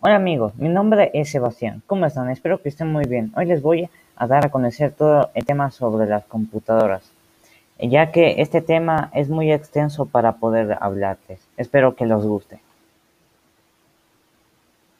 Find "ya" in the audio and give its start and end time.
7.80-8.12